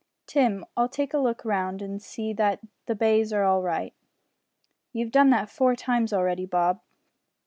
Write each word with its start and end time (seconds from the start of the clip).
"Tim, 0.25 0.65
I'll 0.75 0.89
take 0.89 1.13
a 1.13 1.19
look 1.19 1.45
round 1.45 1.79
and 1.79 2.01
see 2.01 2.33
that 2.33 2.61
the 2.87 2.95
bays 2.95 3.31
are 3.31 3.43
all 3.43 3.61
right." 3.61 3.93
"You've 4.93 5.11
done 5.11 5.29
that 5.29 5.47
four 5.51 5.75
times 5.75 6.11
already, 6.11 6.47
Bob." 6.47 6.81